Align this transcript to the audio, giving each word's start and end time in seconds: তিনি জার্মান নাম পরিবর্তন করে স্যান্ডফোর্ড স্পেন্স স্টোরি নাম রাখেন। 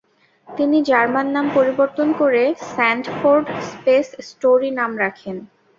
তিনি 0.47 0.77
জার্মান 0.83 1.27
নাম 1.35 1.45
পরিবর্তন 1.55 2.07
করে 2.21 2.41
স্যান্ডফোর্ড 2.69 3.45
স্পেন্স 3.69 4.07
স্টোরি 4.29 4.69
নাম 4.79 4.91
রাখেন। 5.03 5.35